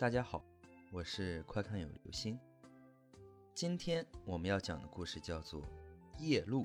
[0.00, 0.42] 大家好，
[0.90, 2.40] 我是快看有流星。
[3.54, 5.60] 今天我们要讲的故事叫做
[6.18, 6.64] 《夜路》。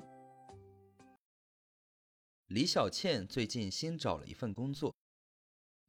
[2.46, 4.96] 李小倩最近新找了一份工作，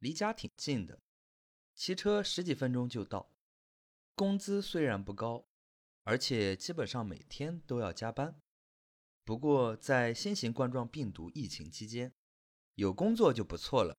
[0.00, 1.00] 离家挺近的，
[1.74, 3.30] 骑车十几分钟就到。
[4.14, 5.46] 工资虽然不高，
[6.02, 8.38] 而且基本上每天都要加班。
[9.24, 12.12] 不过在新型冠状病毒疫情期间，
[12.74, 13.96] 有工作就不错了。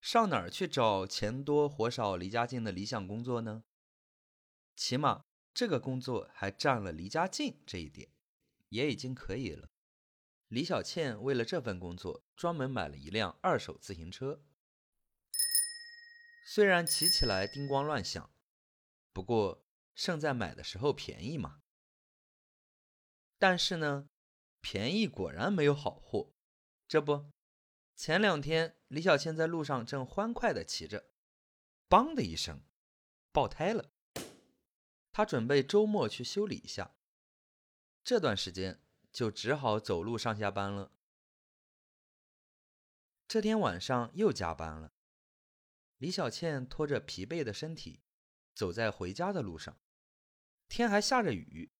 [0.00, 3.64] 上哪儿去找钱多活少、离家近的理想工作呢？
[4.74, 8.10] 起码这个工作还占了离家近这一点，
[8.70, 9.68] 也已经可以了。
[10.48, 14.42] 李小倩为了这份工作，专门买了一辆二手自行车。
[16.46, 18.32] 虽然骑起来叮咣乱响，
[19.12, 21.60] 不过胜在买的时候便宜嘛。
[23.38, 24.08] 但是呢，
[24.60, 26.32] 便宜果然没有好货，
[26.88, 27.30] 这不。
[28.00, 31.10] 前两天，李小倩在路上正欢快地骑着，
[31.86, 32.62] 梆的一声，
[33.30, 33.92] 爆胎了。
[35.12, 36.94] 她准备周末去修理一下，
[38.02, 40.92] 这段时间就只好走路上下班了。
[43.28, 44.94] 这天晚上又加班了，
[45.98, 48.00] 李小倩拖着疲惫的身体，
[48.54, 49.78] 走在回家的路上，
[50.70, 51.70] 天还下着雨。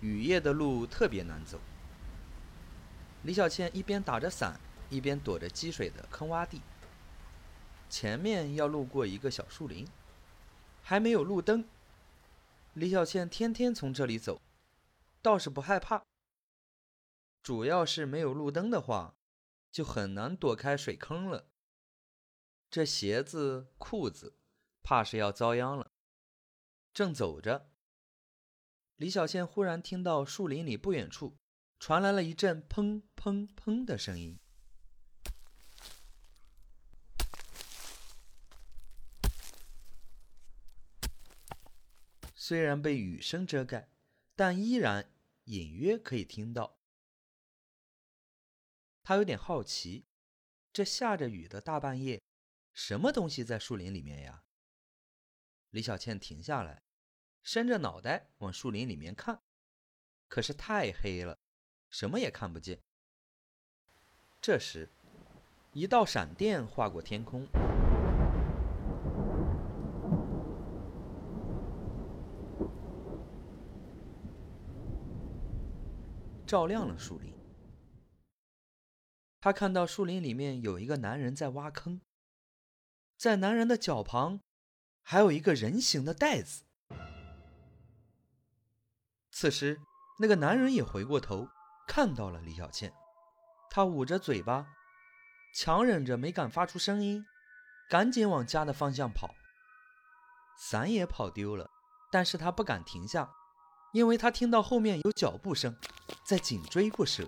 [0.00, 1.58] 雨夜的路特别难走。
[3.22, 6.62] 李小倩一边打着伞，一边躲着积水的坑洼地。
[7.88, 9.86] 前面要路过一个小树林，
[10.82, 11.68] 还没有路灯。
[12.74, 14.40] 李小倩天天从这里走，
[15.20, 16.02] 倒是不害怕。
[17.42, 19.14] 主要是没有路灯的话，
[19.70, 21.46] 就很难躲开水坑了。
[22.70, 24.34] 这鞋子、裤子，
[24.82, 25.90] 怕是要遭殃了。
[26.94, 27.70] 正走着。
[29.00, 31.34] 李小倩忽然听到树林里不远处
[31.78, 34.38] 传来了一阵砰砰砰的声音。
[42.34, 43.88] 虽然被雨声遮盖，
[44.36, 45.10] 但依然
[45.44, 46.78] 隐约可以听到。
[49.02, 50.04] 他有点好奇，
[50.74, 52.20] 这下着雨的大半夜，
[52.74, 54.44] 什么东西在树林里面呀？
[55.70, 56.82] 李小倩停下来。
[57.42, 59.40] 伸着脑袋往树林里面看，
[60.28, 61.38] 可是太黑了，
[61.88, 62.80] 什么也看不见。
[64.40, 64.88] 这时，
[65.72, 67.46] 一道闪电划过天空，
[76.46, 77.32] 照亮了树林。
[79.40, 82.00] 他看到树林里面有一个男人在挖坑，
[83.16, 84.40] 在男人的脚旁，
[85.02, 86.64] 还有一个人形的袋子。
[89.40, 89.80] 此时，
[90.18, 91.48] 那个男人也回过头，
[91.88, 92.92] 看到了李小倩。
[93.70, 94.66] 他捂着嘴巴，
[95.54, 97.24] 强忍着没敢发出声音，
[97.88, 99.30] 赶紧往家的方向跑。
[100.58, 101.70] 伞也跑丢了，
[102.12, 103.30] 但是他不敢停下，
[103.94, 105.74] 因为他听到后面有脚步声，
[106.22, 107.26] 在紧追不舍。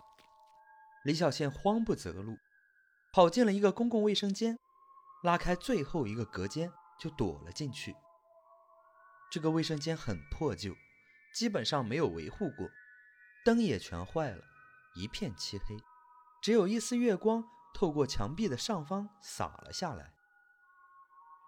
[1.04, 2.36] 李小倩慌不择路，
[3.10, 4.58] 跑进了一个公共卫生间，
[5.22, 7.96] 拉开最后一个隔间就躲了进去。
[9.30, 10.76] 这个卫生间很破旧。
[11.32, 12.70] 基本上没有维护过，
[13.44, 14.44] 灯也全坏了，
[14.94, 15.76] 一片漆黑，
[16.42, 17.42] 只有一丝月光
[17.74, 20.12] 透过墙壁的上方洒了下来。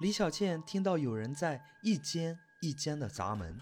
[0.00, 3.60] 李小倩听到有人在一间一间的砸门，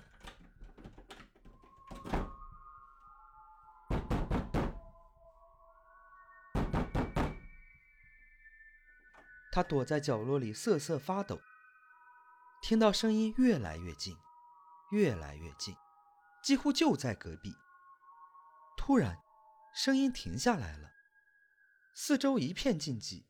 [9.51, 11.39] 她躲在角落里瑟瑟发抖，
[12.63, 14.17] 听到声音越来越近，
[14.91, 15.77] 越来越近。
[16.43, 17.55] 几乎就在隔壁。
[18.77, 19.23] 突然，
[19.75, 20.91] 声音停下来了，
[21.95, 23.25] 四周一片静寂。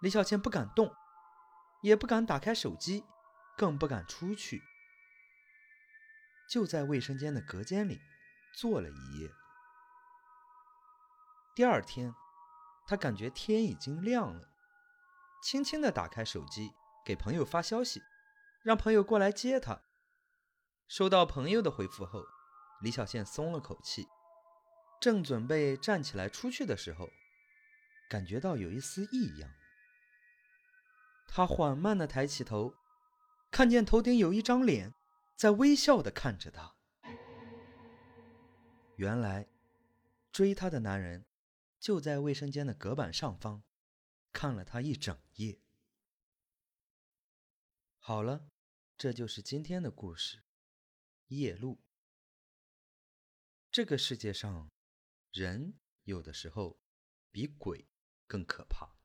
[0.00, 0.94] 李小倩不敢动，
[1.82, 3.04] 也不敢打开手机，
[3.56, 4.62] 更不敢出去，
[6.48, 8.00] 就在卫生间的隔间里
[8.54, 9.30] 坐了一夜。
[11.54, 12.14] 第二天，
[12.86, 14.48] 她感觉天已经亮了，
[15.42, 16.72] 轻轻地打开手机，
[17.04, 18.02] 给朋友发消息，
[18.62, 19.82] 让朋友过来接她。
[20.88, 22.24] 收到朋友的回复后，
[22.80, 24.06] 李小倩松了口气，
[25.00, 27.10] 正准备站起来出去的时候，
[28.08, 29.50] 感觉到有一丝异样。
[31.26, 32.72] 她缓慢地抬起头，
[33.50, 34.94] 看见头顶有一张脸
[35.34, 36.76] 在微笑地看着她。
[38.94, 39.48] 原来，
[40.30, 41.26] 追她的男人
[41.80, 43.64] 就在卫生间的隔板上方，
[44.32, 45.58] 看了她一整夜。
[47.98, 48.48] 好了，
[48.96, 50.45] 这就是今天的故事。
[51.28, 51.82] 夜路，
[53.72, 54.70] 这个世界上，
[55.32, 56.80] 人有的时候
[57.30, 57.88] 比鬼
[58.26, 58.95] 更可怕。